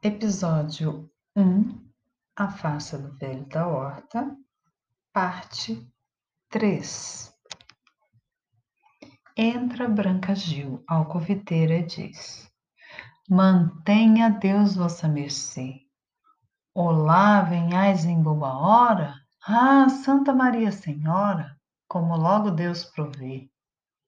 Episódio 0.00 1.10
1 1.34 1.76
A 2.36 2.48
Farsa 2.48 2.96
do 2.96 3.18
Velho 3.18 3.44
da 3.46 3.66
Horta, 3.66 4.32
parte 5.12 5.92
3 6.50 7.34
Entra 9.36 9.88
Branca 9.88 10.36
Gil, 10.36 10.84
alcoviteira, 10.86 11.78
e 11.78 11.82
diz: 11.82 12.48
Mantenha 13.28 14.30
Deus 14.30 14.76
vossa 14.76 15.08
mercê. 15.08 15.80
Olá, 16.72 17.42
venhais 17.42 18.04
em 18.04 18.22
boa 18.22 18.56
hora? 18.56 19.16
Ah, 19.44 19.88
Santa 19.88 20.32
Maria 20.32 20.70
Senhora, 20.70 21.58
como 21.88 22.16
logo 22.16 22.52
Deus 22.52 22.84
provê. 22.84 23.50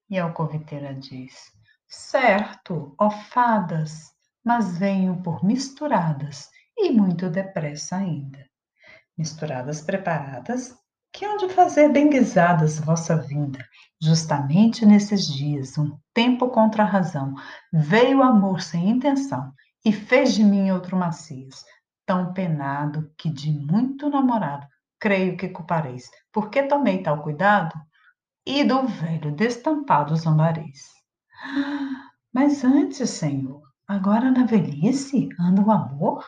E 0.09 0.17
a 0.17 0.23
alcoviteira 0.23 0.93
diz: 0.93 1.51
Certo, 1.85 2.95
ó 2.97 3.09
fadas, 3.09 4.15
mas 4.43 4.77
venho 4.77 5.21
por 5.21 5.43
misturadas 5.43 6.49
e 6.77 6.91
muito 6.91 7.29
depressa 7.29 7.97
ainda. 7.97 8.39
Misturadas 9.17 9.81
preparadas, 9.81 10.75
que 11.13 11.25
hão 11.25 11.37
de 11.37 11.49
fazer 11.49 11.89
bem 11.89 12.09
guisadas 12.09 12.79
vossa 12.79 13.15
vinda. 13.17 13.59
Justamente 14.01 14.85
nesses 14.85 15.27
dias, 15.27 15.77
um 15.77 15.97
tempo 16.13 16.49
contra 16.49 16.83
a 16.83 16.87
razão, 16.87 17.35
veio 17.71 18.19
o 18.19 18.23
amor 18.23 18.61
sem 18.61 18.89
intenção 18.89 19.53
e 19.85 19.91
fez 19.91 20.33
de 20.33 20.43
mim 20.43 20.71
outro 20.71 20.95
Macias, 20.95 21.63
tão 22.05 22.33
penado 22.33 23.11
que 23.17 23.29
de 23.29 23.51
muito 23.51 24.09
namorado 24.09 24.65
creio 24.99 25.35
que 25.35 25.49
culpareis, 25.49 26.09
porque 26.31 26.63
tomei 26.63 27.01
tal 27.01 27.23
cuidado 27.23 27.73
e 28.45 28.63
do 28.63 28.87
velho 28.87 29.35
destampado 29.35 30.15
zombareis. 30.15 30.87
Mas 32.31 32.63
antes, 32.63 33.09
Senhor, 33.09 33.61
Agora 33.93 34.31
na 34.31 34.45
velhice 34.45 35.27
anda 35.37 35.61
o 35.61 35.69
amor? 35.69 36.25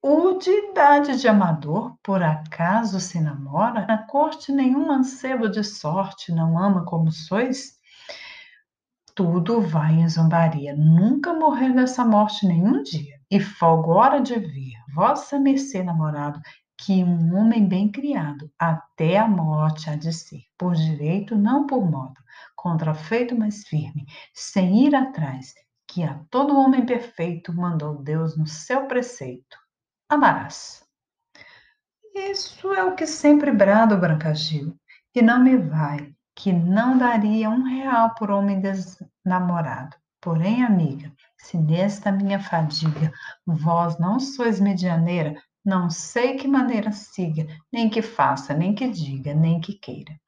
O 0.00 0.38
de 0.38 0.50
idade 0.70 1.20
de 1.20 1.26
amador, 1.26 1.98
por 2.00 2.22
acaso 2.22 3.00
se 3.00 3.20
namora? 3.20 3.84
Na 3.86 3.98
corte 4.06 4.52
nenhum 4.52 4.86
mancebo 4.86 5.48
de 5.48 5.64
sorte 5.64 6.30
não 6.30 6.56
ama 6.56 6.84
como 6.84 7.10
sois? 7.10 7.72
Tudo 9.16 9.62
vai 9.62 9.94
em 9.94 10.08
zombaria, 10.08 10.76
nunca 10.76 11.34
morrer 11.34 11.74
dessa 11.74 12.04
morte 12.04 12.46
nenhum 12.46 12.84
dia. 12.84 13.18
E 13.28 13.40
folgo 13.40 13.90
hora 13.90 14.20
de 14.20 14.38
vir, 14.38 14.74
vossa 14.94 15.40
mercê 15.40 15.82
namorado, 15.82 16.40
que 16.78 17.02
um 17.02 17.36
homem 17.36 17.66
bem 17.66 17.90
criado, 17.90 18.48
até 18.56 19.18
a 19.18 19.26
morte 19.26 19.90
há 19.90 19.96
de 19.96 20.12
ser, 20.12 20.42
por 20.56 20.76
direito, 20.76 21.34
não 21.34 21.66
por 21.66 21.84
modo, 21.84 22.14
contrafeito, 22.54 23.36
mas 23.36 23.64
firme, 23.64 24.06
sem 24.32 24.86
ir 24.86 24.94
atrás, 24.94 25.52
que 25.94 26.02
a 26.02 26.18
todo 26.28 26.58
homem 26.58 26.84
perfeito 26.84 27.52
mandou 27.52 28.02
Deus 28.02 28.36
no 28.36 28.48
seu 28.48 28.88
preceito: 28.88 29.56
amarás. 30.08 30.84
Isso 32.12 32.74
é 32.74 32.82
o 32.82 32.96
que 32.96 33.06
sempre 33.06 33.52
brado 33.52 33.96
Branca 33.96 34.34
Gil, 34.34 34.76
e 35.14 35.22
não 35.22 35.40
me 35.40 35.56
vai, 35.56 36.12
que 36.34 36.52
não 36.52 36.98
daria 36.98 37.48
um 37.48 37.62
real 37.62 38.12
por 38.16 38.32
homem 38.32 38.60
desnamorado. 38.60 39.96
Porém, 40.20 40.64
amiga, 40.64 41.12
se 41.38 41.56
nesta 41.56 42.10
minha 42.10 42.40
fadiga 42.40 43.12
vós 43.46 43.96
não 43.96 44.18
sois 44.18 44.58
medianeira, 44.58 45.40
não 45.64 45.88
sei 45.90 46.34
que 46.34 46.48
maneira 46.48 46.90
siga, 46.90 47.46
nem 47.72 47.88
que 47.88 48.02
faça, 48.02 48.52
nem 48.52 48.74
que 48.74 48.88
diga, 48.88 49.32
nem 49.32 49.60
que 49.60 49.74
queira. 49.74 50.18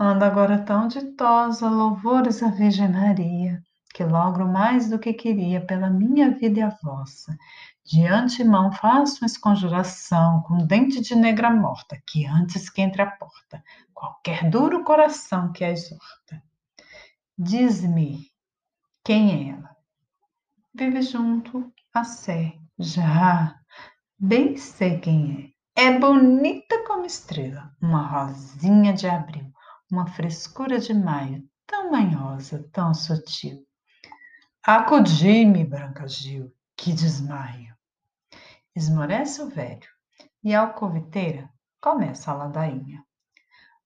Anda 0.00 0.26
agora 0.26 0.58
tão 0.58 0.88
ditosa, 0.88 1.68
louvores 1.68 2.42
à 2.42 2.48
Virgem 2.48 2.88
Maria 2.88 3.62
que 3.98 4.04
logro 4.04 4.46
mais 4.46 4.88
do 4.88 4.96
que 4.96 5.12
queria 5.12 5.60
pela 5.60 5.90
minha 5.90 6.30
vida 6.30 6.60
e 6.60 6.62
a 6.62 6.68
vossa. 6.68 7.36
De 7.84 8.06
antemão 8.06 8.70
faço 8.70 9.16
uma 9.20 9.26
esconjuração 9.26 10.40
com 10.42 10.64
dente 10.64 11.00
de 11.00 11.16
negra 11.16 11.50
morta, 11.50 12.00
que 12.06 12.24
antes 12.24 12.70
que 12.70 12.80
entre 12.80 13.02
a 13.02 13.10
porta, 13.10 13.60
qualquer 13.92 14.48
duro 14.48 14.84
coração 14.84 15.50
que 15.50 15.64
a 15.64 15.72
exorta. 15.72 16.40
Diz-me 17.36 18.30
quem 19.02 19.32
é 19.32 19.54
ela. 19.56 19.76
Vive 20.72 21.02
junto 21.02 21.72
a 21.92 22.04
Sé, 22.04 22.54
já, 22.78 23.58
bem 24.16 24.56
sei 24.56 25.00
quem 25.00 25.52
é. 25.76 25.88
É 25.88 25.98
bonita 25.98 26.84
como 26.86 27.04
estrela, 27.04 27.74
uma 27.82 28.06
rosinha 28.06 28.92
de 28.92 29.08
abril, 29.08 29.52
uma 29.90 30.06
frescura 30.06 30.78
de 30.78 30.94
maio, 30.94 31.42
tão 31.66 31.90
manhosa, 31.90 32.64
tão 32.72 32.94
sutil. 32.94 33.67
Acudi-me, 34.70 35.64
Branca 35.64 36.06
Gil, 36.06 36.52
que 36.76 36.92
desmaio. 36.92 37.74
Esmorece 38.76 39.40
o 39.40 39.48
velho 39.48 39.88
e 40.44 40.54
a 40.54 40.60
alcoviteira 40.60 41.48
começa 41.80 42.30
a 42.30 42.34
ladainha. 42.34 43.02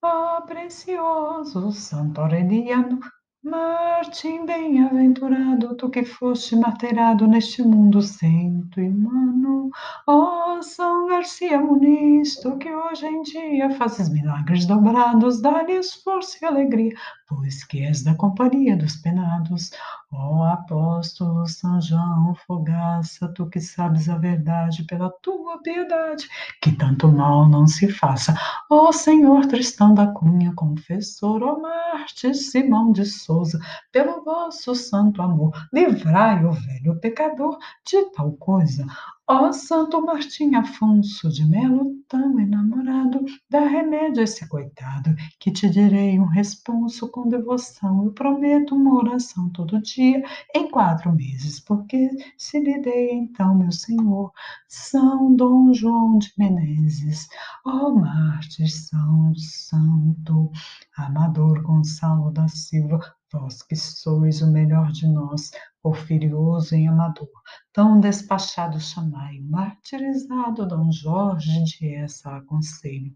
Ah, 0.03 0.41
oh, 0.41 0.45
precioso 0.45 1.71
Santo 1.71 2.21
Aureliano, 2.21 2.99
Martim 3.45 4.47
bem-aventurado, 4.47 5.77
tu 5.77 5.91
que 5.91 6.05
foste 6.05 6.55
marteirado 6.55 7.27
neste 7.27 7.61
mundo 7.61 8.01
cento 8.01 8.81
humano. 8.81 9.69
Ó 10.07 10.59
oh, 10.59 10.63
São 10.63 11.09
Garcia 11.09 11.59
Muniz, 11.59 12.37
tu 12.41 12.57
que 12.57 12.73
hoje 12.73 13.05
em 13.05 13.23
dia 13.23 13.69
fazes 13.71 14.09
milagres 14.09 14.65
dobrados, 14.65 15.43
dá-lhes 15.43 15.93
força 16.05 16.39
e 16.41 16.45
alegria, 16.45 16.95
pois 17.35 17.65
que 17.65 17.81
és 17.85 18.03
da 18.03 18.15
companhia 18.15 18.77
dos 18.77 18.97
penados. 18.97 19.71
Ó 20.13 20.45
apóstolo 20.45 21.47
São 21.49 21.81
João 21.81 22.35
Fogaça, 22.47 23.29
tu 23.29 23.47
que 23.47 23.61
sabes 23.61 24.09
a 24.09 24.19
verdade 24.19 24.85
pela 24.85 25.11
tua 25.23 25.63
piedade, 25.63 26.29
que 26.61 26.73
tanto 26.73 27.11
mal 27.11 27.49
não 27.49 27.67
se 27.67 27.89
faça. 27.91 28.35
Ó 28.71 28.93
Senhor 28.93 29.47
Tristão 29.47 29.95
da 29.95 30.07
Cunha, 30.09 30.53
confessor, 30.55 31.43
ó 31.43 31.59
Marte 31.59 32.35
Simão 32.35 32.93
de 32.93 33.07
Souza, 33.07 33.59
pelo 33.91 34.23
vosso 34.23 34.75
santo 34.75 35.23
amor, 35.23 35.53
livrai 35.73 36.45
o 36.45 36.53
velho 36.53 37.01
pecador 37.01 37.59
de 37.87 38.05
tal 38.11 38.33
coisa. 38.33 38.85
Ó 39.29 39.53
Santo 39.53 40.05
Martim 40.05 40.57
Afonso 40.57 41.29
de 41.31 41.45
Melo, 41.45 41.95
tão 42.09 42.41
enamorado, 42.41 43.25
dá 43.49 43.61
remédio 43.61 44.21
a 44.21 44.25
esse 44.25 44.49
coitado, 44.49 45.15
que 45.39 45.53
te 45.53 45.71
direi 45.71 46.19
um 46.19 46.27
responso 46.27 47.09
com 47.09 47.29
devoção. 47.29 48.05
Eu 48.05 48.13
prometo 48.13 48.75
uma 48.75 48.95
oração 48.97 49.49
todo 49.51 49.81
dia, 49.81 50.23
em 50.55 50.69
quatro 50.69 51.13
meses, 51.15 51.61
porque 51.61 52.11
se 52.37 52.59
lhe 52.59 52.81
dei 52.81 53.13
então, 53.13 53.55
meu 53.55 53.71
Senhor, 53.71 54.33
São 54.67 55.35
Dom 55.37 55.73
João 55.73 56.19
de 56.19 56.33
Menezes, 56.37 57.29
ó 57.65 57.95
Mártir 57.95 58.69
São 58.69 59.33
Santo, 59.37 60.51
Amador 60.97 61.63
Gonçalo 61.63 62.33
da 62.33 62.49
Silva, 62.49 62.99
vós 63.33 63.63
que 63.63 63.77
sois 63.77 64.43
o 64.43 64.51
melhor 64.51 64.91
de 64.91 65.07
nós, 65.07 65.53
porfirioso 65.83 66.75
em 66.75 66.89
amador, 66.89 67.29
tão 67.73 67.99
despachado 67.99 68.81
chamai, 68.81 69.41
martirizado 69.41 70.67
Dom 70.67 70.91
Jorge 70.93 71.65
de 71.65 71.95
essa 71.95 72.37
aconselho. 72.37 73.15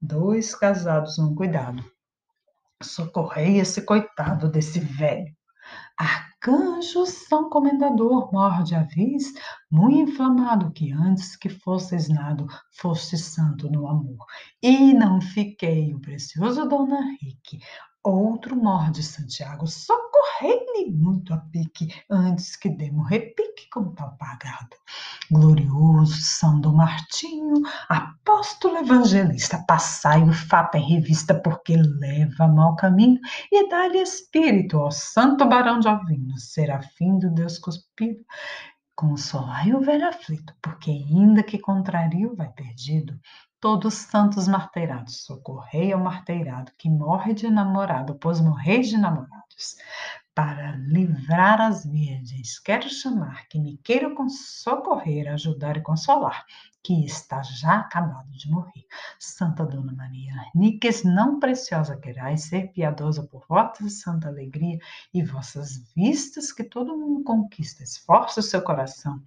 Dois 0.00 0.54
casados 0.54 1.18
um 1.18 1.34
cuidado. 1.34 1.82
Socorrei 2.82 3.58
esse 3.58 3.82
coitado 3.82 4.50
desse 4.50 4.78
velho. 4.78 5.34
Arcanjo 5.96 7.06
São 7.06 7.48
Comendador, 7.48 8.30
morde 8.32 8.74
a 8.74 8.82
vis, 8.82 9.32
muito 9.70 10.10
inflamado, 10.10 10.72
que 10.72 10.92
antes 10.92 11.36
que 11.36 11.48
fosses 11.48 12.08
nado, 12.08 12.46
foste 12.72 13.16
santo 13.16 13.70
no 13.70 13.88
amor. 13.88 14.26
E 14.62 14.92
não 14.92 15.20
fiquei 15.20 15.94
o 15.94 16.00
precioso 16.00 16.68
Dona 16.68 17.00
Henrique, 17.00 17.60
Outro 18.04 18.54
morde 18.54 19.02
Santiago, 19.02 19.66
socorrei-lhe 19.66 20.90
muito 20.90 21.32
a 21.32 21.38
pique, 21.38 21.88
antes 22.10 22.54
que 22.54 22.68
demo 22.68 23.02
repique 23.02 23.66
com 23.70 23.94
tal 23.94 24.14
pagado. 24.18 24.76
Glorioso 25.30 26.20
São 26.20 26.60
Dom 26.60 26.74
Martinho, 26.74 27.62
apóstolo 27.88 28.76
evangelista, 28.76 29.64
passai 29.66 30.22
o 30.22 30.34
fato 30.34 30.76
em 30.76 30.96
revista, 30.96 31.34
porque 31.34 31.78
leva 31.78 32.46
mau 32.46 32.76
caminho, 32.76 33.18
e 33.50 33.70
dá-lhe 33.70 34.02
espírito 34.02 34.76
ao 34.76 34.90
santo 34.90 35.48
barão 35.48 35.80
de 35.80 35.88
Alvino, 35.88 36.38
serafim 36.38 37.18
do 37.18 37.30
Deus 37.30 37.58
cuspido, 37.58 38.22
Consolai 38.96 39.72
o 39.72 39.80
velho 39.80 40.06
aflito, 40.06 40.54
porque 40.62 40.88
ainda 40.88 41.42
que 41.42 41.58
contrario 41.58 42.36
vai 42.36 42.48
perdido, 42.52 43.18
todos 43.64 43.94
santos 43.94 44.46
marteirados, 44.46 45.24
socorrei 45.24 45.90
ao 45.90 45.98
marteirado 45.98 46.70
que 46.76 46.90
morre 46.90 47.32
de 47.32 47.48
namorado, 47.48 48.14
pois 48.16 48.38
morreis 48.38 48.90
de 48.90 48.98
namorados. 48.98 49.78
Para 50.34 50.72
livrar 50.72 51.62
as 51.62 51.86
virgens, 51.86 52.58
quero 52.58 52.90
chamar 52.90 53.48
que 53.48 53.58
me 53.58 53.78
queiram 53.78 54.28
socorrer, 54.28 55.32
ajudar 55.32 55.78
e 55.78 55.80
consolar. 55.80 56.44
que 56.82 57.06
está 57.06 57.42
já 57.42 57.78
acabado 57.78 58.30
de 58.32 58.50
morrer. 58.50 58.84
Santa 59.18 59.64
Dona 59.64 59.94
Maria, 59.94 60.34
níqueis 60.54 61.02
não 61.02 61.40
preciosa 61.40 61.96
querais 61.96 62.42
ser 62.42 62.70
piedosa 62.72 63.22
por 63.22 63.46
vossa 63.48 63.88
santa 63.88 64.28
alegria 64.28 64.78
e 65.14 65.22
vossas 65.24 65.78
vistas 65.96 66.52
que 66.52 66.62
todo 66.62 66.98
mundo 66.98 67.24
conquista, 67.24 67.82
esforça 67.82 68.40
o 68.40 68.42
seu 68.42 68.60
coração, 68.60 69.22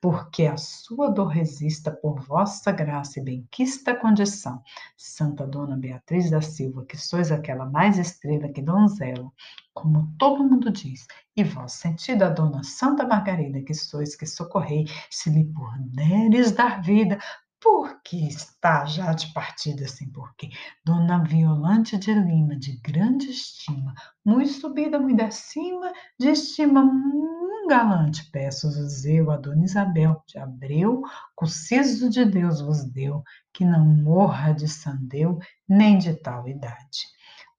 porque 0.00 0.46
a 0.46 0.56
sua 0.56 1.10
dor 1.10 1.28
resista 1.28 1.90
por 1.90 2.20
vossa 2.20 2.72
graça 2.72 3.20
e 3.20 3.22
benquista 3.22 3.94
condição. 3.94 4.62
Santa 4.96 5.46
Dona 5.46 5.76
Beatriz 5.76 6.30
da 6.30 6.40
Silva, 6.40 6.86
que 6.86 6.96
sois 6.96 7.30
aquela 7.30 7.66
mais 7.66 7.98
estrela 7.98 8.48
que 8.48 8.62
donzela, 8.62 9.30
como 9.74 10.12
todo 10.18 10.42
mundo 10.42 10.72
diz, 10.72 11.06
e 11.36 11.44
vós, 11.44 11.72
sentida 11.72 12.30
Dona 12.30 12.62
Santa 12.62 13.06
Margarida, 13.06 13.60
que 13.62 13.74
sois 13.74 14.16
que 14.16 14.26
socorrei, 14.26 14.86
se 15.10 15.28
lhe 15.30 15.44
puderes 15.44 16.52
dar 16.52 16.82
vida, 16.82 17.18
porque 17.60 18.16
está 18.16 18.86
já 18.86 19.12
de 19.12 19.32
partida 19.32 19.86
sem 19.86 20.10
porquê. 20.10 20.50
Dona 20.84 21.22
Violante 21.22 21.98
de 21.98 22.12
Lima, 22.12 22.56
de 22.56 22.78
grande 22.78 23.30
estima, 23.30 23.94
muito 24.24 24.52
subida, 24.52 24.98
muito 24.98 25.22
acima, 25.22 25.92
de 26.18 26.30
estima 26.30 26.82
um 26.82 27.66
galante, 27.68 28.28
peço-vos 28.32 29.04
eu, 29.04 29.30
a 29.30 29.36
Dona 29.36 29.64
Isabel 29.64 30.22
de 30.26 30.38
Abreu, 30.38 31.02
siso 31.46 32.10
de 32.10 32.24
Deus 32.24 32.60
vos 32.60 32.84
deu, 32.84 33.22
que 33.52 33.64
não 33.64 33.84
morra 33.84 34.52
de 34.52 34.66
sandeu, 34.66 35.38
nem 35.68 35.98
de 35.98 36.14
tal 36.14 36.48
idade. 36.48 37.06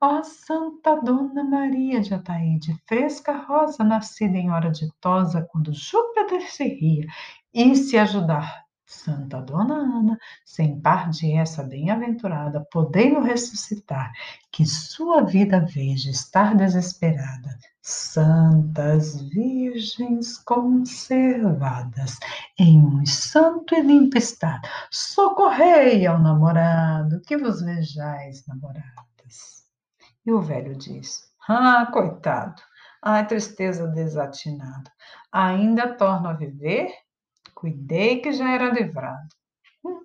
Ó 0.01 0.23
Santa 0.23 0.95
Dona 1.01 1.43
Maria 1.43 2.01
de 2.01 2.13
Ataíde, 2.13 2.75
fresca 2.87 3.37
rosa, 3.37 3.83
nascida 3.83 4.35
em 4.35 4.51
hora 4.51 4.71
ditosa, 4.71 5.47
quando 5.49 5.73
Júpiter 5.73 6.41
se 6.41 6.63
ria, 6.63 7.05
e 7.53 7.75
se 7.75 7.97
ajudar 7.97 8.60
Santa 8.91 9.41
Dona 9.41 9.75
Ana, 9.75 10.19
sem 10.45 10.79
par 10.81 11.09
de 11.09 11.31
essa 11.31 11.63
bem-aventurada, 11.63 12.67
podei-no 12.69 13.21
ressuscitar, 13.21 14.11
que 14.51 14.65
sua 14.65 15.23
vida 15.23 15.61
veja 15.61 16.11
estar 16.11 16.53
desesperada. 16.55 17.57
Santas 17.81 19.21
Virgens 19.29 20.37
conservadas 20.37 22.19
em 22.59 22.79
um 22.79 23.05
santo 23.05 23.73
e 23.73 23.81
limpo 23.81 24.17
estado, 24.17 24.67
socorrei 24.91 26.05
ao 26.05 26.19
namorado, 26.19 27.21
que 27.21 27.37
vos 27.37 27.61
vejais 27.61 28.45
namoradas. 28.45 29.65
E 30.25 30.33
o 30.33 30.41
velho 30.41 30.75
diz: 30.75 31.31
Ah, 31.47 31.89
coitado, 31.91 32.61
ai, 33.01 33.25
tristeza 33.25 33.87
desatinada, 33.87 34.91
ainda 35.31 35.95
torno 35.95 36.27
a 36.27 36.33
viver? 36.33 36.91
Cuidei 37.53 38.21
que 38.21 38.31
já 38.31 38.51
era 38.51 38.71
livrado. 38.71 39.27
Hum, 39.85 40.01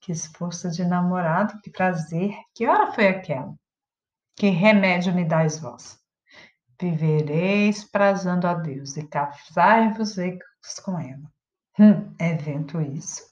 que 0.00 0.12
esforço 0.12 0.70
de 0.70 0.84
namorado, 0.84 1.60
que 1.60 1.70
prazer. 1.70 2.34
Que 2.54 2.66
hora 2.66 2.92
foi 2.92 3.08
aquela? 3.08 3.54
Que 4.36 4.48
remédio 4.48 5.14
me 5.14 5.24
dais 5.24 5.58
vós? 5.58 5.98
Vivereis 6.80 7.84
prazando 7.84 8.46
a 8.46 8.54
Deus 8.54 8.96
e 8.96 9.06
casai-vos 9.06 10.16
com 10.82 10.98
ela. 10.98 11.30
Hum, 11.78 12.14
é 12.18 12.34
vento 12.34 12.80
isso. 12.80 13.22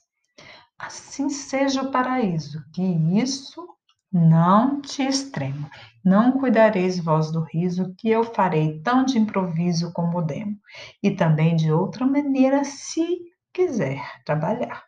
Assim 0.77 1.29
seja 1.29 1.81
o 1.81 1.91
paraíso, 1.91 2.63
que 2.73 2.81
isso 2.81 3.67
não 4.11 4.81
te 4.81 5.03
extremo. 5.03 5.69
Não 6.03 6.31
cuidareis 6.39 6.99
vós 6.99 7.31
do 7.31 7.41
riso, 7.41 7.93
que 7.97 8.09
eu 8.09 8.23
farei 8.23 8.79
tão 8.81 9.03
de 9.03 9.19
improviso 9.19 9.91
como 9.93 10.21
demo, 10.21 10.57
e 11.03 11.11
também 11.11 11.55
de 11.55 11.71
outra 11.71 12.05
maneira, 12.05 12.63
se 12.63 13.28
quiser 13.53 14.01
trabalhar. 14.25 14.83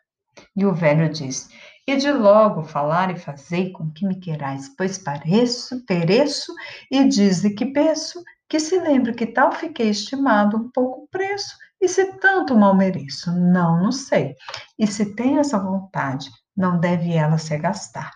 E 0.56 0.64
o 0.64 0.74
velho 0.74 1.08
diz: 1.08 1.48
E 1.86 1.96
de 1.96 2.10
logo 2.10 2.62
falar 2.62 3.10
e 3.10 3.18
fazer 3.18 3.70
com 3.72 3.90
que 3.90 4.06
me 4.06 4.18
querais, 4.18 4.68
pois 4.76 4.98
pareço, 4.98 5.84
pereço, 5.86 6.52
e 6.90 7.06
dize 7.06 7.54
que 7.54 7.66
peço, 7.66 8.22
que 8.48 8.58
se 8.60 8.78
lembre 8.80 9.14
que 9.14 9.26
tal 9.26 9.52
fiquei 9.52 9.90
estimado 9.90 10.56
um 10.56 10.70
pouco 10.70 11.08
preço, 11.10 11.56
e 11.80 11.88
se 11.88 12.18
tanto 12.18 12.56
mal 12.56 12.76
mereço, 12.76 13.32
não, 13.32 13.82
não 13.82 13.92
sei. 13.92 14.34
E 14.78 14.86
se 14.86 15.14
tem 15.14 15.38
essa 15.38 15.58
vontade, 15.58 16.30
não 16.56 16.78
deve 16.78 17.12
ela 17.12 17.38
se 17.38 17.56
gastar, 17.58 18.10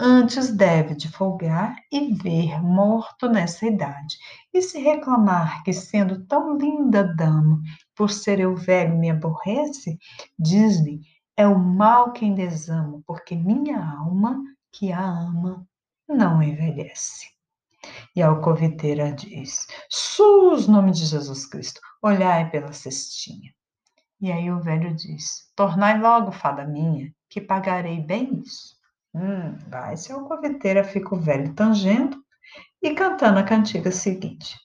antes 0.00 0.50
deve 0.50 0.94
de 0.94 1.08
folgar 1.08 1.76
e 1.92 2.14
ver 2.14 2.62
morto 2.62 3.28
nessa 3.28 3.66
idade. 3.66 4.16
E 4.52 4.62
se 4.62 4.80
reclamar 4.80 5.62
que, 5.62 5.72
sendo 5.74 6.24
tão 6.26 6.56
linda 6.56 7.04
dama, 7.14 7.60
por 7.94 8.10
ser 8.10 8.40
eu 8.40 8.56
velho 8.56 8.98
me 8.98 9.10
aborrece, 9.10 9.98
diz-lhe, 10.38 11.02
é 11.36 11.46
o 11.46 11.58
mal 11.58 12.12
quem 12.12 12.34
desamo, 12.34 13.02
porque 13.06 13.36
minha 13.36 13.78
alma, 13.78 14.42
que 14.72 14.90
a 14.90 15.04
ama, 15.04 15.66
não 16.08 16.42
envelhece. 16.42 17.28
E 18.16 18.22
a 18.22 18.28
alcoviteira 18.28 19.12
diz, 19.12 19.66
sus, 19.88 20.66
nome 20.66 20.92
de 20.92 21.04
Jesus 21.04 21.44
Cristo, 21.46 21.80
olhai 22.02 22.50
pela 22.50 22.72
cestinha. 22.72 23.52
E 24.20 24.32
aí 24.32 24.50
o 24.50 24.60
velho 24.60 24.94
diz, 24.94 25.50
tornai 25.54 25.98
logo, 25.98 26.32
fada 26.32 26.66
minha, 26.66 27.12
que 27.28 27.40
pagarei 27.40 28.00
bem 28.00 28.40
isso. 28.40 28.79
Hum, 29.14 29.56
vai, 29.68 29.96
se 29.96 30.12
a 30.12 30.16
alcoviteira 30.16 30.84
fica 30.84 31.14
o 31.14 31.20
velho 31.20 31.54
tangendo 31.54 32.16
e 32.82 32.94
cantando 32.94 33.38
a 33.38 33.42
cantiga 33.44 33.90
seguinte. 33.90 34.56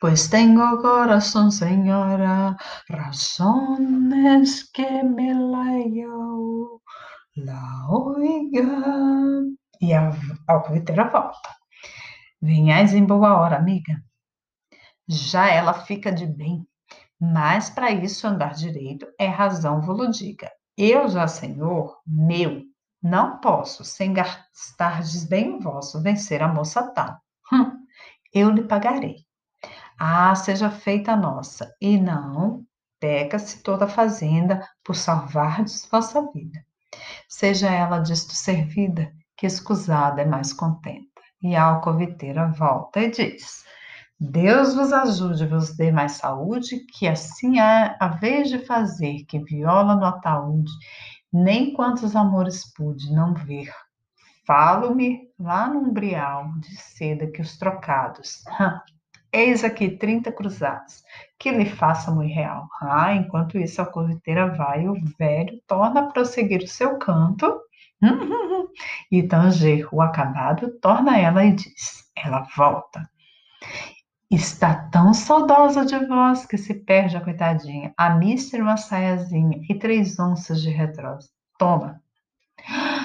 Pues 0.00 0.28
tengo 0.28 0.80
corazón, 0.80 1.52
señora, 1.52 2.56
razones 2.88 4.70
que 4.72 5.02
me 5.02 5.34
la 5.34 5.78
yo 5.88 6.80
la 7.36 7.86
oiga. 7.88 8.66
E 9.80 9.94
a 9.94 10.12
alcoviteira 10.46 11.04
volta. 11.08 11.50
Venhais 12.40 12.94
em 12.94 13.04
boa 13.04 13.38
hora, 13.38 13.56
amiga. 13.56 14.02
Já 15.08 15.48
ela 15.48 15.74
fica 15.74 16.12
de 16.12 16.26
bem, 16.26 16.66
mas 17.18 17.70
para 17.70 17.90
isso 17.90 18.26
andar 18.26 18.54
direito 18.54 19.06
é 19.18 19.26
razão 19.26 19.80
vos 19.80 20.16
diga. 20.16 20.50
Eu 20.76 21.08
já, 21.08 21.26
senhor, 21.28 22.00
meu, 22.06 22.62
não 23.02 23.38
posso, 23.38 23.84
sem 23.84 24.12
gastardes 24.12 25.24
bem 25.24 25.54
o 25.56 25.60
vosso, 25.60 26.02
vencer 26.02 26.42
a 26.42 26.48
moça 26.48 26.82
tal. 26.92 27.18
Hum, 27.52 27.72
eu 28.32 28.50
lhe 28.50 28.62
pagarei. 28.62 29.16
Ah, 29.98 30.34
seja 30.34 30.70
feita 30.70 31.12
a 31.12 31.16
nossa, 31.16 31.74
e 31.80 31.98
não 31.98 32.64
peca-se 33.00 33.62
toda 33.62 33.86
a 33.86 33.88
fazenda 33.88 34.66
por 34.84 34.94
salvardes 34.94 35.88
vossa 35.90 36.20
vida. 36.32 36.64
Seja 37.28 37.70
ela 37.70 37.98
disto 37.98 38.34
servida, 38.34 39.12
que 39.36 39.46
escusada 39.46 40.20
é 40.22 40.24
mais 40.26 40.52
contenta. 40.52 41.08
E 41.42 41.56
a 41.56 41.64
alcoviteira 41.64 42.48
volta 42.48 43.00
e 43.00 43.10
diz: 43.10 43.64
Deus 44.18 44.74
vos 44.74 44.92
ajude, 44.92 45.46
vos 45.46 45.74
dê 45.74 45.90
mais 45.90 46.12
saúde, 46.12 46.80
que 46.92 47.08
assim 47.08 47.58
há 47.58 47.96
a 47.98 48.08
vez 48.08 48.50
de 48.50 48.58
fazer 48.58 49.24
que 49.26 49.38
viola 49.38 49.96
no 49.96 50.04
ataúde, 50.04 50.70
nem 51.32 51.72
quantos 51.72 52.16
amores 52.16 52.72
pude 52.74 53.12
não 53.12 53.34
ver. 53.34 53.72
Falo-me 54.46 55.28
lá 55.38 55.68
no 55.68 55.80
umbrial 55.80 56.52
de 56.58 56.76
seda 56.76 57.26
que 57.30 57.40
os 57.40 57.56
trocados. 57.56 58.42
Eis 59.32 59.62
aqui 59.62 59.90
trinta 59.90 60.32
cruzados, 60.32 61.04
que 61.38 61.52
lhe 61.52 61.64
faça 61.64 62.10
muito 62.10 62.34
real. 62.34 62.68
Ah, 62.82 63.14
enquanto 63.14 63.58
isso 63.58 63.80
a 63.80 63.86
corriteira 63.86 64.48
vai, 64.56 64.88
o 64.88 64.94
velho 65.16 65.60
torna 65.68 66.00
a 66.00 66.06
prosseguir 66.06 66.62
o 66.64 66.68
seu 66.68 66.98
canto, 66.98 67.60
e 69.10 69.22
Tanger, 69.22 69.88
o 69.92 70.00
acabado, 70.00 70.78
torna 70.80 71.18
ela 71.18 71.44
e 71.44 71.52
diz, 71.52 72.10
ela 72.16 72.46
volta. 72.56 73.08
Está 74.30 74.88
tão 74.90 75.12
saudosa 75.12 75.84
de 75.84 75.98
vós 76.06 76.46
que 76.46 76.56
se 76.56 76.74
perde 76.74 77.16
a 77.16 77.20
coitadinha. 77.20 77.92
A 77.96 78.10
mister 78.10 78.62
uma 78.62 78.76
saiazinha 78.76 79.60
e 79.68 79.74
três 79.76 80.18
onças 80.18 80.62
de 80.62 80.70
retrosa. 80.70 81.28
Toma. 81.58 82.00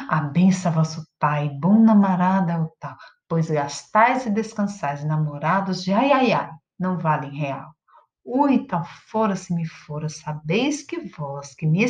A 0.10 0.22
benção 0.22 0.72
vosso 0.72 1.06
pai, 1.20 1.50
bom 1.50 1.80
namarada 1.80 2.62
o 2.62 2.68
tal 2.80 2.96
pois 3.28 3.50
gastais 3.50 4.26
e 4.26 4.30
descansais 4.30 5.04
namorados 5.04 5.84
de 5.84 5.92
ai 5.92 6.12
ai 6.12 6.32
ai, 6.32 6.52
não 6.80 6.98
valem 6.98 7.32
real. 7.32 7.74
Ui, 8.24 8.66
tal 8.66 8.84
fora 9.08 9.36
se 9.36 9.54
me 9.54 9.66
fora, 9.66 10.10
sabeis 10.10 10.82
que 10.82 11.00
vós, 11.10 11.54
que 11.54 11.66
me 11.66 11.86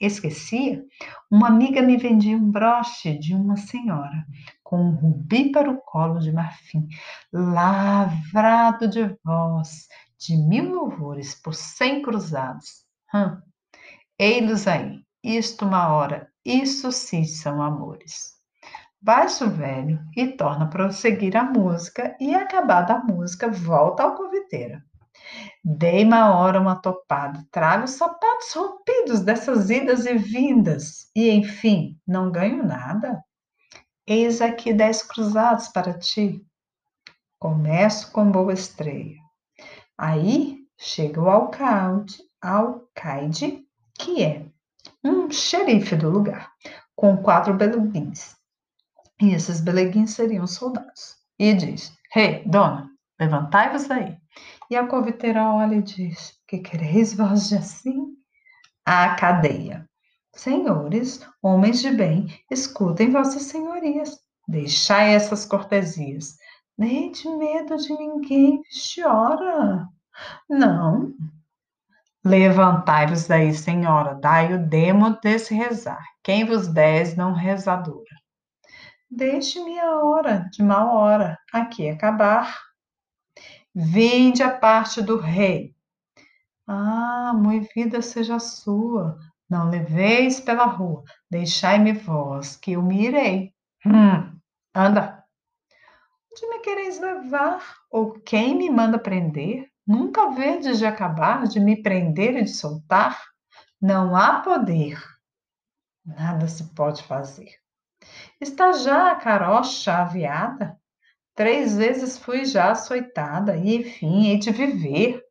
esquecia, 0.00 0.84
uma 1.30 1.48
amiga 1.48 1.82
me 1.82 1.96
vendia 1.96 2.36
um 2.36 2.50
broche 2.50 3.18
de 3.18 3.34
uma 3.34 3.56
senhora, 3.56 4.26
com 4.68 4.82
um 4.82 4.90
rubi 4.90 5.50
para 5.50 5.70
o 5.70 5.80
colo 5.80 6.18
de 6.18 6.30
marfim, 6.30 6.86
lavrado 7.32 8.86
de 8.86 9.16
vós, 9.24 9.88
de 10.18 10.36
mil 10.36 10.70
louvores 10.70 11.34
por 11.34 11.54
cem 11.54 12.02
cruzados. 12.02 12.84
Hum, 13.14 13.40
ei-los 14.18 14.68
aí, 14.68 15.00
isto 15.24 15.64
uma 15.64 15.88
hora, 15.88 16.28
isso 16.44 16.92
sim 16.92 17.24
são 17.24 17.62
amores. 17.62 18.34
Baixa 19.00 19.46
o 19.46 19.50
velho 19.50 20.00
e 20.14 20.32
torna 20.36 20.66
a 20.66 20.68
prosseguir 20.68 21.34
a 21.34 21.44
música, 21.44 22.14
e 22.20 22.34
acabada 22.34 22.92
a 22.92 23.02
música, 23.02 23.48
volta 23.48 24.02
ao 24.02 24.16
conviteira. 24.16 24.84
Dei 25.64 26.04
uma 26.04 26.36
hora 26.36 26.60
uma 26.60 26.76
topada, 26.76 27.42
trago 27.50 27.86
sapatos 27.86 28.52
rompidos 28.52 29.20
dessas 29.20 29.70
idas 29.70 30.04
e 30.04 30.12
vindas, 30.18 31.10
e 31.16 31.30
enfim, 31.30 31.98
não 32.06 32.30
ganho 32.30 32.62
nada. 32.62 33.24
Eis 34.10 34.40
aqui 34.40 34.72
dez 34.72 35.02
cruzados 35.02 35.68
para 35.68 35.92
ti. 35.92 36.42
Começo 37.38 38.10
com 38.10 38.30
boa 38.30 38.54
estreia. 38.54 39.18
Aí 39.98 40.60
chega 40.78 41.20
o 41.20 41.28
alcalde, 41.28 42.16
alcaide, 42.40 43.66
que 43.98 44.24
é 44.24 44.46
um 45.04 45.30
xerife 45.30 45.94
do 45.94 46.08
lugar, 46.08 46.50
com 46.96 47.18
quatro 47.18 47.52
beleguins. 47.52 48.34
E 49.20 49.34
esses 49.34 49.60
beleguins 49.60 50.12
seriam 50.12 50.46
soldados. 50.46 51.16
E 51.38 51.52
diz: 51.52 51.94
Rei, 52.10 52.36
hey, 52.36 52.48
dona, 52.48 52.88
levantai-vos 53.20 53.88
daí. 53.88 54.16
E 54.70 54.76
a 54.76 54.86
coviteira 54.86 55.52
olha 55.52 55.74
e 55.74 55.82
diz: 55.82 56.32
Que 56.48 56.60
quereis 56.60 57.12
vós 57.12 57.50
de 57.50 57.56
assim? 57.56 58.16
A 58.86 59.16
cadeia. 59.16 59.86
Senhores, 60.38 61.20
homens 61.42 61.80
de 61.80 61.90
bem, 61.90 62.28
escutem 62.48 63.10
vossas 63.10 63.42
senhorias. 63.42 64.20
Deixai 64.46 65.12
essas 65.12 65.44
cortesias. 65.44 66.36
Nem 66.78 67.10
de 67.10 67.28
medo 67.28 67.76
de 67.76 67.92
ninguém 67.92 68.62
chora. 68.94 69.88
Não. 70.48 71.12
Levantai-vos 72.24 73.26
daí, 73.26 73.52
senhora, 73.52 74.14
dai 74.14 74.54
o 74.54 74.64
demo 74.64 75.18
desse 75.20 75.52
rezar. 75.52 76.04
Quem 76.22 76.44
vos 76.44 76.68
des 76.68 77.16
não 77.16 77.32
rezadora. 77.32 78.04
Deixe-me 79.10 79.76
a 79.80 80.04
hora, 80.04 80.48
de 80.52 80.62
mal 80.62 80.94
hora, 80.94 81.36
aqui 81.52 81.88
acabar. 81.88 82.56
Vinde 83.74 84.44
a 84.44 84.56
parte 84.56 85.02
do 85.02 85.16
rei. 85.16 85.74
Ah, 86.64 87.32
muito 87.34 87.68
vida 87.74 88.00
seja 88.00 88.38
sua. 88.38 89.18
Não 89.48 89.70
leveis 89.70 90.40
pela 90.40 90.66
rua, 90.66 91.02
deixai-me 91.30 91.92
vós, 91.92 92.54
que 92.56 92.72
eu 92.72 92.82
me 92.82 93.06
irei. 93.06 93.54
Hum, 93.86 94.38
anda. 94.74 95.24
Onde 96.30 96.46
me 96.48 96.58
quereis 96.60 97.00
levar? 97.00 97.62
Ou 97.90 98.12
quem 98.20 98.54
me 98.54 98.68
manda 98.68 98.98
prender? 98.98 99.66
Nunca 99.86 100.30
vedes 100.32 100.78
de 100.78 100.84
acabar 100.84 101.44
de 101.48 101.58
me 101.58 101.82
prender 101.82 102.36
e 102.36 102.44
de 102.44 102.50
soltar? 102.50 103.18
Não 103.80 104.14
há 104.14 104.40
poder. 104.40 105.02
Nada 106.04 106.46
se 106.46 106.64
pode 106.74 107.02
fazer. 107.02 107.54
Está 108.38 108.72
já 108.72 109.12
a 109.12 109.16
carocha 109.16 109.96
aviada? 109.96 110.78
Três 111.34 111.76
vezes 111.76 112.18
fui 112.18 112.44
já 112.44 112.72
açoitada 112.72 113.56
e, 113.56 113.76
enfim, 113.76 114.26
hei 114.26 114.38
de 114.38 114.50
viver. 114.50 115.22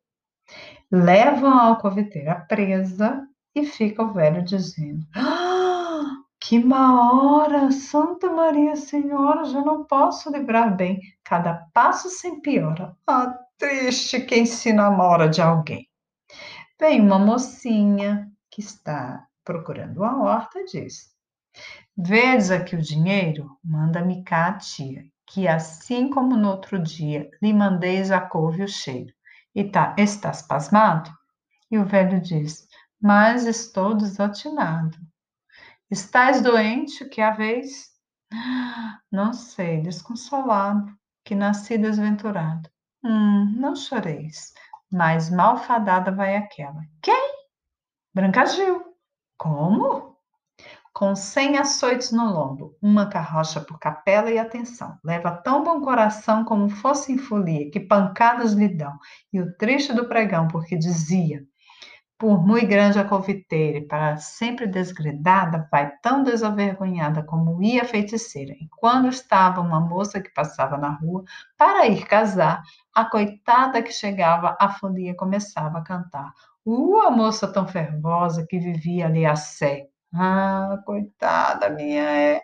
Levam 0.90 1.50
a 1.50 1.66
alcoviteira 1.66 2.34
presa 2.48 3.28
e 3.54 3.64
fica 3.64 4.02
o 4.02 4.12
velho 4.12 4.42
dizendo: 4.44 5.06
ah, 5.14 6.22
Que 6.40 6.62
má 6.62 7.12
hora, 7.12 7.70
Santa 7.70 8.30
Maria 8.30 8.76
Senhora, 8.76 9.44
já 9.44 9.60
não 9.60 9.84
posso 9.84 10.30
livrar 10.30 10.76
bem. 10.76 11.00
Cada 11.24 11.66
passo 11.72 12.08
sem 12.08 12.40
piora. 12.40 12.96
Ah, 13.06 13.38
triste 13.58 14.20
quem 14.20 14.46
se 14.46 14.72
namora 14.72 15.28
de 15.28 15.42
alguém. 15.42 15.88
Vem 16.78 17.00
uma 17.00 17.18
mocinha 17.18 18.30
que 18.50 18.60
está 18.60 19.26
procurando 19.44 19.98
uma 19.98 20.22
horta 20.22 20.60
e 20.60 20.64
diz: 20.66 21.10
Vês 21.96 22.50
aqui 22.50 22.76
o 22.76 22.82
dinheiro? 22.82 23.58
Manda-me 23.64 24.22
cá 24.22 24.48
a 24.48 24.58
tia, 24.58 25.04
que 25.26 25.48
assim 25.48 26.08
como 26.08 26.36
no 26.36 26.50
outro 26.50 26.78
dia 26.78 27.28
lhe 27.42 27.52
mandeis 27.52 28.10
a 28.10 28.20
couve 28.20 28.62
o 28.62 28.68
cheiro. 28.68 29.12
E 29.54 29.64
tá, 29.64 29.96
estás 29.98 30.42
pasmado? 30.42 31.10
E 31.70 31.76
o 31.78 31.84
velho 31.84 32.20
diz, 32.20 32.68
mas 33.00 33.44
estou 33.46 33.94
desatinado. 33.94 34.96
Estás 35.90 36.42
doente, 36.42 37.04
que 37.06 37.20
a 37.20 37.30
vez? 37.30 37.88
Não 39.10 39.32
sei, 39.32 39.80
desconsolado, 39.80 40.92
que 41.24 41.34
nasci 41.34 41.78
desventurado. 41.78 42.68
Hum, 43.02 43.54
não 43.56 43.74
choreis, 43.74 44.52
mas 44.92 45.30
malfadada 45.30 46.12
vai 46.12 46.36
aquela. 46.36 46.82
Quem? 47.02 47.32
Branca 48.14 48.44
Gil. 48.46 48.84
Como? 49.38 50.08
com 50.98 51.14
cem 51.14 51.56
açoites 51.56 52.10
no 52.10 52.28
lombo, 52.28 52.76
uma 52.82 53.06
carroça 53.08 53.60
por 53.60 53.78
capela 53.78 54.32
e 54.32 54.36
atenção. 54.36 54.98
Leva 55.04 55.30
tão 55.30 55.62
bom 55.62 55.80
coração 55.80 56.44
como 56.44 56.68
fosse 56.68 57.12
em 57.12 57.18
folia, 57.18 57.70
que 57.70 57.78
pancadas 57.78 58.52
lhe 58.52 58.66
dão. 58.66 58.98
E 59.32 59.40
o 59.40 59.56
triste 59.56 59.92
do 59.92 60.08
pregão, 60.08 60.48
porque 60.48 60.76
dizia, 60.76 61.40
por 62.18 62.44
muito 62.44 62.66
grande 62.66 62.98
a 62.98 63.04
confiteira, 63.04 63.78
e 63.78 63.86
para 63.86 64.16
sempre 64.16 64.66
desgredada, 64.66 65.68
vai 65.70 65.90
tão 66.02 66.24
desavergonhada 66.24 67.22
como 67.22 67.62
ia 67.62 67.82
a 67.82 67.84
feiticeira. 67.84 68.52
E 68.54 68.68
quando 68.78 69.08
estava 69.08 69.60
uma 69.60 69.80
moça 69.80 70.20
que 70.20 70.30
passava 70.30 70.76
na 70.76 70.90
rua 70.90 71.24
para 71.56 71.86
ir 71.86 72.04
casar, 72.06 72.62
a 72.94 73.04
coitada 73.04 73.82
que 73.82 73.92
chegava, 73.92 74.56
a 74.60 74.68
folia 74.68 75.14
começava 75.14 75.78
a 75.78 75.82
cantar. 75.82 76.32
Uh, 76.66 77.00
a 77.02 77.10
moça 77.10 77.46
tão 77.52 77.66
fervosa 77.68 78.44
que 78.48 78.58
vivia 78.58 79.06
ali 79.06 79.24
a 79.24 79.36
sé, 79.36 79.86
ah, 80.14 80.78
coitada 80.84 81.70
minha, 81.70 82.02
é. 82.02 82.42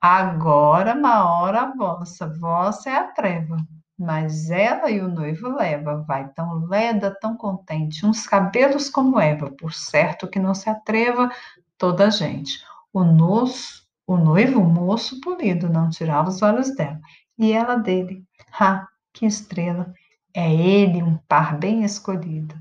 Agora, 0.00 0.94
uma 0.94 1.40
hora 1.40 1.72
vossa, 1.76 2.26
vossa 2.26 2.90
é 2.90 2.96
a 2.96 3.04
treva. 3.12 3.56
Mas 4.02 4.50
ela 4.50 4.90
e 4.90 5.00
o 5.00 5.06
noivo 5.06 5.48
leva, 5.54 6.02
vai 6.02 6.28
tão 6.30 6.66
leda, 6.66 7.16
tão 7.20 7.36
contente, 7.36 8.04
uns 8.04 8.26
cabelos 8.26 8.90
como 8.90 9.20
Eva, 9.20 9.48
por 9.52 9.72
certo 9.72 10.26
que 10.26 10.40
não 10.40 10.56
se 10.56 10.68
atreva 10.68 11.30
toda 11.78 12.08
a 12.08 12.10
gente. 12.10 12.64
O, 12.92 13.04
noço, 13.04 13.86
o 14.04 14.16
noivo 14.16 14.60
moço 14.60 15.20
polido 15.20 15.68
não 15.68 15.88
tirava 15.88 16.30
os 16.30 16.42
olhos 16.42 16.74
dela, 16.74 17.00
e 17.38 17.52
ela 17.52 17.76
dele. 17.76 18.24
Ah, 18.58 18.88
que 19.12 19.24
estrela! 19.24 19.94
É 20.34 20.52
ele 20.52 21.00
um 21.00 21.16
par 21.28 21.56
bem 21.56 21.84
escolhido. 21.84 22.56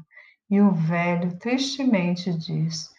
E 0.47 0.61
o 0.61 0.71
velho 0.71 1.39
tristemente 1.39 2.31
diz: 2.37 2.93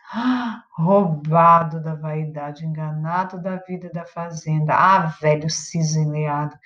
roubado 0.77 1.81
da 1.81 1.95
vaidade, 1.95 2.67
enganado 2.67 3.41
da 3.41 3.55
vida 3.57 3.89
da 3.91 4.05
fazenda. 4.05 4.75
Ah, 4.75 5.07
velho 5.21 5.49
cisenleado, 5.49 6.59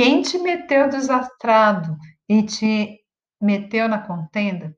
quem 0.00 0.22
te 0.22 0.38
meteu 0.38 0.88
desastrado 0.88 1.94
e 2.26 2.42
te 2.42 3.00
meteu 3.38 3.86
na 3.86 3.98
contenda? 3.98 4.74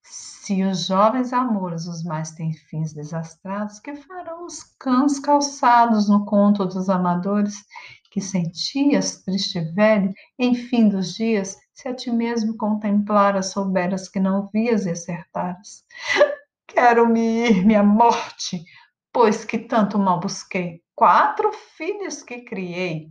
Se 0.00 0.62
os 0.62 0.86
jovens 0.86 1.32
amores, 1.32 1.88
os 1.88 2.04
mais 2.04 2.30
têm 2.30 2.52
fins 2.52 2.92
desastrados, 2.92 3.80
que 3.80 3.96
farão 3.96 4.46
os 4.46 4.62
cães 4.78 5.18
calçados 5.18 6.08
no 6.08 6.24
conto 6.24 6.64
dos 6.66 6.88
amadores? 6.88 7.56
Que 8.12 8.20
sentias, 8.20 9.24
triste 9.24 9.58
velho, 9.74 10.14
em 10.38 10.54
fim 10.54 10.88
dos 10.88 11.14
dias, 11.14 11.56
se 11.74 11.88
a 11.88 11.94
ti 11.94 12.12
mesmo 12.12 12.56
contemplaras, 12.56 13.50
souberas 13.50 14.08
que 14.08 14.20
não 14.20 14.48
vias 14.52 14.86
e 14.86 14.90
acertaras? 14.90 15.82
Quero-me 16.68 17.48
ir, 17.48 17.66
minha 17.66 17.82
morte, 17.82 18.62
pois 19.12 19.44
que 19.44 19.58
tanto 19.58 19.98
mal 19.98 20.20
busquei. 20.20 20.80
Quatro 20.94 21.50
filhos 21.76 22.22
que 22.22 22.42
criei 22.42 23.10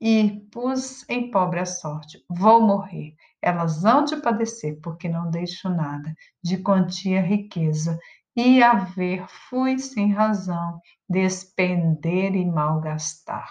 e 0.00 0.40
pus 0.50 1.08
em 1.08 1.30
pobre 1.30 1.60
a 1.60 1.66
sorte. 1.66 2.24
Vou 2.28 2.62
morrer. 2.62 3.14
Elas 3.42 3.84
hão 3.84 4.04
de 4.04 4.16
padecer, 4.16 4.78
porque 4.80 5.08
não 5.08 5.30
deixo 5.30 5.68
nada 5.68 6.14
de 6.42 6.58
quantia 6.58 7.20
riqueza. 7.20 7.98
E 8.34 8.62
a 8.62 8.74
ver 8.74 9.26
fui 9.28 9.78
sem 9.78 10.12
razão, 10.12 10.80
despender 11.08 12.34
e 12.34 12.44
malgastar. 12.46 13.50